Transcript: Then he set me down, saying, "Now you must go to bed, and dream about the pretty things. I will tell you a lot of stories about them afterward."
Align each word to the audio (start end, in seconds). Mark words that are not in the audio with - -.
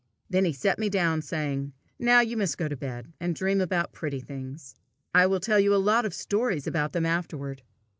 Then 0.31 0.45
he 0.45 0.51
set 0.51 0.79
me 0.79 0.89
down, 0.89 1.21
saying, 1.21 1.73
"Now 1.99 2.21
you 2.21 2.35
must 2.35 2.57
go 2.57 2.67
to 2.67 2.75
bed, 2.75 3.13
and 3.19 3.35
dream 3.35 3.61
about 3.61 3.91
the 3.91 3.97
pretty 3.99 4.19
things. 4.19 4.73
I 5.13 5.27
will 5.27 5.39
tell 5.39 5.59
you 5.59 5.75
a 5.75 5.75
lot 5.75 6.05
of 6.05 6.13
stories 6.15 6.65
about 6.65 6.93
them 6.93 7.05
afterward." 7.05 7.61